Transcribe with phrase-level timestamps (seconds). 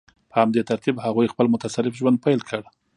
[0.29, 2.61] په همدې ترتیب هغوی خپل متصرف ژوند پیل کړ.